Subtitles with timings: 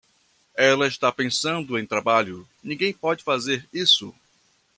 [0.57, 4.11] Ela está pensando em trabalho, ninguém pode fazer isso.